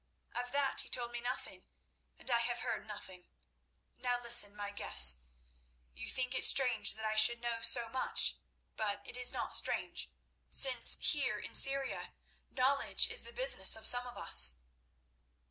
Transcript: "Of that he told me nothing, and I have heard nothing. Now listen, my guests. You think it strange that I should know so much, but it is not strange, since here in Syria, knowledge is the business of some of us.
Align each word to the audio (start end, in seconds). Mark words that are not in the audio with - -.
"Of 0.33 0.51
that 0.51 0.81
he 0.81 0.89
told 0.89 1.11
me 1.11 1.21
nothing, 1.21 1.63
and 2.17 2.31
I 2.31 2.39
have 2.39 2.61
heard 2.61 2.87
nothing. 2.87 3.27
Now 3.99 4.19
listen, 4.19 4.55
my 4.55 4.71
guests. 4.71 5.17
You 5.93 6.09
think 6.09 6.33
it 6.33 6.43
strange 6.43 6.95
that 6.95 7.05
I 7.05 7.15
should 7.15 7.39
know 7.39 7.61
so 7.61 7.87
much, 7.87 8.35
but 8.75 9.05
it 9.07 9.15
is 9.15 9.31
not 9.31 9.53
strange, 9.55 10.09
since 10.49 10.97
here 10.99 11.37
in 11.37 11.53
Syria, 11.53 12.15
knowledge 12.49 13.11
is 13.11 13.21
the 13.21 13.31
business 13.31 13.75
of 13.75 13.85
some 13.85 14.07
of 14.07 14.17
us. 14.17 14.55